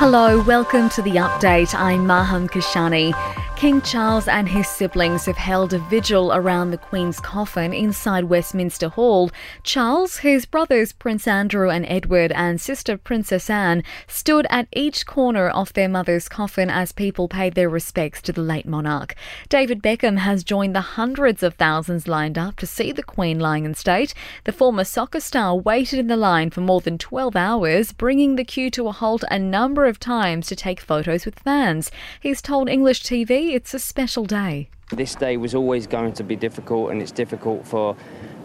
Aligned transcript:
Hello, 0.00 0.42
welcome 0.44 0.88
to 0.96 1.02
the 1.02 1.16
update. 1.16 1.74
I'm 1.74 2.06
Maham 2.06 2.48
Kashani. 2.48 3.12
King 3.60 3.82
Charles 3.82 4.26
and 4.26 4.48
his 4.48 4.66
siblings 4.66 5.26
have 5.26 5.36
held 5.36 5.74
a 5.74 5.78
vigil 5.78 6.32
around 6.32 6.70
the 6.70 6.78
Queen's 6.78 7.20
coffin 7.20 7.74
inside 7.74 8.24
Westminster 8.24 8.88
Hall. 8.88 9.30
Charles, 9.62 10.16
his 10.16 10.46
brothers 10.46 10.92
Prince 10.92 11.28
Andrew 11.28 11.68
and 11.68 11.84
Edward, 11.86 12.32
and 12.32 12.58
sister 12.58 12.96
Princess 12.96 13.50
Anne 13.50 13.84
stood 14.08 14.46
at 14.48 14.66
each 14.72 15.04
corner 15.04 15.46
of 15.46 15.74
their 15.74 15.90
mother's 15.90 16.26
coffin 16.26 16.70
as 16.70 16.92
people 16.92 17.28
paid 17.28 17.54
their 17.54 17.68
respects 17.68 18.22
to 18.22 18.32
the 18.32 18.40
late 18.40 18.64
monarch. 18.64 19.14
David 19.50 19.82
Beckham 19.82 20.16
has 20.16 20.42
joined 20.42 20.74
the 20.74 20.96
hundreds 20.96 21.42
of 21.42 21.52
thousands 21.56 22.08
lined 22.08 22.38
up 22.38 22.56
to 22.56 22.66
see 22.66 22.92
the 22.92 23.02
Queen 23.02 23.38
lying 23.38 23.66
in 23.66 23.74
state. 23.74 24.14
The 24.44 24.52
former 24.52 24.84
soccer 24.84 25.20
star 25.20 25.54
waited 25.54 25.98
in 25.98 26.06
the 26.06 26.16
line 26.16 26.48
for 26.48 26.62
more 26.62 26.80
than 26.80 26.96
12 26.96 27.36
hours, 27.36 27.92
bringing 27.92 28.36
the 28.36 28.44
queue 28.44 28.70
to 28.70 28.88
a 28.88 28.92
halt 28.92 29.22
a 29.30 29.38
number 29.38 29.84
of 29.84 30.00
times 30.00 30.46
to 30.46 30.56
take 30.56 30.80
photos 30.80 31.26
with 31.26 31.40
fans. 31.40 31.90
He's 32.20 32.40
told 32.40 32.70
English 32.70 33.02
TV 33.02 33.49
it's 33.54 33.74
a 33.74 33.78
special 33.78 34.24
day. 34.24 34.68
This 34.90 35.14
day 35.14 35.36
was 35.36 35.54
always 35.54 35.86
going 35.86 36.12
to 36.14 36.24
be 36.24 36.36
difficult, 36.36 36.90
and 36.90 37.00
it's 37.00 37.12
difficult 37.12 37.66
for 37.66 37.96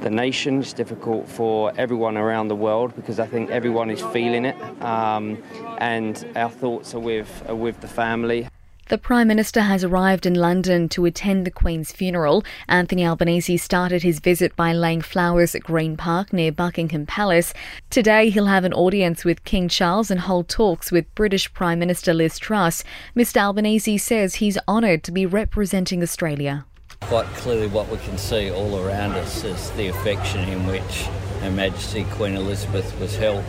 the 0.00 0.10
nation, 0.10 0.60
it's 0.60 0.72
difficult 0.72 1.28
for 1.28 1.72
everyone 1.76 2.16
around 2.16 2.48
the 2.48 2.56
world 2.56 2.94
because 2.96 3.20
I 3.20 3.26
think 3.26 3.50
everyone 3.50 3.90
is 3.90 4.02
feeling 4.12 4.44
it, 4.44 4.60
um, 4.82 5.42
and 5.78 6.26
our 6.34 6.50
thoughts 6.50 6.94
are 6.94 6.98
with, 6.98 7.30
are 7.48 7.54
with 7.54 7.80
the 7.80 7.88
family. 7.88 8.48
The 8.92 8.98
Prime 8.98 9.26
Minister 9.26 9.62
has 9.62 9.84
arrived 9.84 10.26
in 10.26 10.34
London 10.34 10.86
to 10.90 11.06
attend 11.06 11.46
the 11.46 11.50
Queen's 11.50 11.92
funeral. 11.92 12.44
Anthony 12.68 13.06
Albanese 13.06 13.56
started 13.56 14.02
his 14.02 14.20
visit 14.20 14.54
by 14.54 14.74
laying 14.74 15.00
flowers 15.00 15.54
at 15.54 15.62
Green 15.62 15.96
Park 15.96 16.30
near 16.30 16.52
Buckingham 16.52 17.06
Palace. 17.06 17.54
Today 17.88 18.28
he'll 18.28 18.44
have 18.52 18.64
an 18.64 18.74
audience 18.74 19.24
with 19.24 19.44
King 19.44 19.70
Charles 19.70 20.10
and 20.10 20.20
hold 20.20 20.50
talks 20.50 20.92
with 20.92 21.14
British 21.14 21.50
Prime 21.54 21.78
Minister 21.78 22.12
Liz 22.12 22.38
Truss. 22.38 22.84
Mr 23.16 23.38
Albanese 23.38 23.96
says 23.96 24.34
he's 24.34 24.58
honoured 24.68 25.04
to 25.04 25.10
be 25.10 25.24
representing 25.24 26.02
Australia. 26.02 26.66
Quite 27.00 27.28
clearly, 27.28 27.68
what 27.68 27.88
we 27.88 27.96
can 27.96 28.18
see 28.18 28.50
all 28.50 28.78
around 28.78 29.12
us 29.12 29.42
is 29.42 29.70
the 29.70 29.88
affection 29.88 30.46
in 30.50 30.66
which 30.66 31.04
Her 31.40 31.50
Majesty 31.50 32.04
Queen 32.10 32.36
Elizabeth 32.36 32.94
was 33.00 33.16
held 33.16 33.42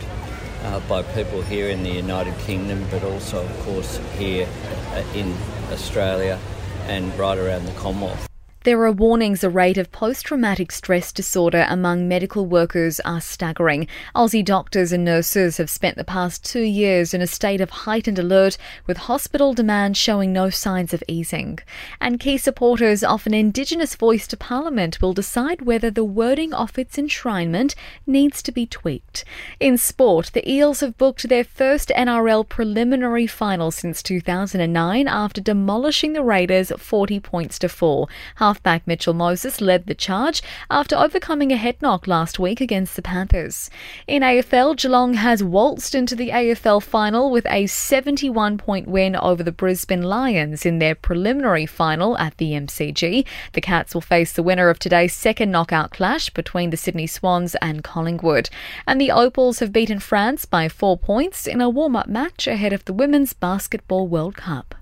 uh, 0.64 0.80
by 0.88 1.02
people 1.02 1.42
here 1.42 1.68
in 1.68 1.82
the 1.82 1.90
United 1.90 2.36
Kingdom, 2.40 2.84
but 2.90 3.04
also, 3.04 3.44
of 3.44 3.60
course, 3.60 4.00
here 4.18 4.48
uh, 4.92 5.04
in 5.14 5.34
Australia 5.70 6.38
and 6.86 7.16
right 7.18 7.38
around 7.38 7.66
the 7.66 7.72
Commonwealth. 7.72 8.33
There 8.64 8.82
are 8.84 8.92
warnings 8.92 9.42
the 9.42 9.50
rate 9.50 9.76
of 9.76 9.92
post 9.92 10.24
traumatic 10.24 10.72
stress 10.72 11.12
disorder 11.12 11.66
among 11.68 12.08
medical 12.08 12.46
workers 12.46 12.98
are 13.00 13.20
staggering. 13.20 13.86
Aussie 14.16 14.42
doctors 14.42 14.90
and 14.90 15.04
nurses 15.04 15.58
have 15.58 15.68
spent 15.68 15.98
the 15.98 16.02
past 16.02 16.42
two 16.42 16.62
years 16.62 17.12
in 17.12 17.20
a 17.20 17.26
state 17.26 17.60
of 17.60 17.68
heightened 17.68 18.18
alert, 18.18 18.56
with 18.86 18.96
hospital 18.96 19.52
demand 19.52 19.98
showing 19.98 20.32
no 20.32 20.48
signs 20.48 20.94
of 20.94 21.04
easing. 21.06 21.58
And 22.00 22.18
key 22.18 22.38
supporters 22.38 23.04
of 23.04 23.26
an 23.26 23.34
Indigenous 23.34 23.96
voice 23.96 24.26
to 24.28 24.36
Parliament 24.38 25.02
will 25.02 25.12
decide 25.12 25.60
whether 25.60 25.90
the 25.90 26.02
wording 26.02 26.54
of 26.54 26.78
its 26.78 26.96
enshrinement 26.96 27.74
needs 28.06 28.42
to 28.44 28.50
be 28.50 28.64
tweaked. 28.64 29.26
In 29.60 29.76
sport, 29.76 30.30
the 30.32 30.50
Eels 30.50 30.80
have 30.80 30.96
booked 30.96 31.28
their 31.28 31.44
first 31.44 31.90
NRL 31.94 32.48
preliminary 32.48 33.26
final 33.26 33.70
since 33.70 34.02
2009 34.02 35.06
after 35.06 35.42
demolishing 35.42 36.14
the 36.14 36.24
Raiders 36.24 36.72
40 36.78 37.20
points 37.20 37.58
to 37.58 37.68
4. 37.68 38.08
Halfback 38.54 38.86
Mitchell 38.86 39.14
Moses 39.14 39.60
led 39.60 39.86
the 39.86 39.96
charge 39.96 40.40
after 40.70 40.94
overcoming 40.96 41.50
a 41.50 41.56
head 41.56 41.82
knock 41.82 42.06
last 42.06 42.38
week 42.38 42.60
against 42.60 42.94
the 42.94 43.02
Panthers. 43.02 43.68
In 44.06 44.22
AFL, 44.22 44.76
Geelong 44.76 45.14
has 45.14 45.42
waltzed 45.42 45.92
into 45.92 46.14
the 46.14 46.30
AFL 46.30 46.80
final 46.80 47.32
with 47.32 47.46
a 47.46 47.66
71 47.66 48.56
point 48.56 48.86
win 48.86 49.16
over 49.16 49.42
the 49.42 49.50
Brisbane 49.50 50.02
Lions 50.02 50.64
in 50.64 50.78
their 50.78 50.94
preliminary 50.94 51.66
final 51.66 52.16
at 52.16 52.36
the 52.36 52.52
MCG. 52.52 53.26
The 53.54 53.60
Cats 53.60 53.92
will 53.92 54.00
face 54.00 54.32
the 54.32 54.44
winner 54.44 54.68
of 54.68 54.78
today's 54.78 55.14
second 55.14 55.50
knockout 55.50 55.90
clash 55.90 56.30
between 56.30 56.70
the 56.70 56.76
Sydney 56.76 57.08
Swans 57.08 57.56
and 57.56 57.82
Collingwood. 57.82 58.50
And 58.86 59.00
the 59.00 59.10
Opals 59.10 59.58
have 59.58 59.72
beaten 59.72 59.98
France 59.98 60.44
by 60.44 60.68
four 60.68 60.96
points 60.96 61.48
in 61.48 61.60
a 61.60 61.68
warm 61.68 61.96
up 61.96 62.06
match 62.06 62.46
ahead 62.46 62.72
of 62.72 62.84
the 62.84 62.92
Women's 62.92 63.32
Basketball 63.32 64.06
World 64.06 64.36
Cup. 64.36 64.76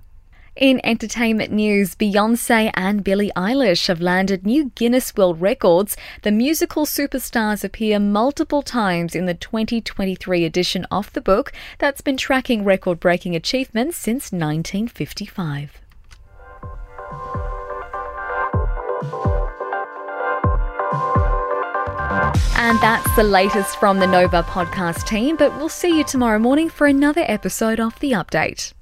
In 0.56 0.82
entertainment 0.84 1.50
news, 1.50 1.94
Beyonce 1.94 2.70
and 2.74 3.02
Billie 3.02 3.32
Eilish 3.34 3.86
have 3.86 4.02
landed 4.02 4.44
new 4.44 4.70
Guinness 4.74 5.16
World 5.16 5.40
Records. 5.40 5.96
The 6.24 6.30
musical 6.30 6.84
superstars 6.84 7.64
appear 7.64 7.98
multiple 7.98 8.60
times 8.60 9.14
in 9.14 9.24
the 9.24 9.32
2023 9.32 10.44
edition 10.44 10.84
of 10.90 11.10
the 11.14 11.22
book 11.22 11.54
that's 11.78 12.02
been 12.02 12.18
tracking 12.18 12.64
record 12.64 13.00
breaking 13.00 13.34
achievements 13.34 13.96
since 13.96 14.30
1955. 14.30 15.80
And 22.58 22.78
that's 22.80 23.16
the 23.16 23.24
latest 23.24 23.78
from 23.78 24.00
the 24.00 24.06
Nova 24.06 24.42
podcast 24.42 25.06
team, 25.06 25.36
but 25.36 25.56
we'll 25.56 25.70
see 25.70 25.96
you 25.96 26.04
tomorrow 26.04 26.38
morning 26.38 26.68
for 26.68 26.86
another 26.86 27.24
episode 27.26 27.80
of 27.80 27.98
The 28.00 28.12
Update. 28.12 28.74